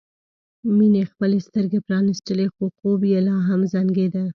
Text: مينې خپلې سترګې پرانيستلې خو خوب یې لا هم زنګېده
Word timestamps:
مينې 0.77 1.03
خپلې 1.11 1.37
سترګې 1.47 1.79
پرانيستلې 1.87 2.47
خو 2.53 2.65
خوب 2.77 2.99
یې 3.11 3.19
لا 3.27 3.35
هم 3.47 3.61
زنګېده 3.73 4.23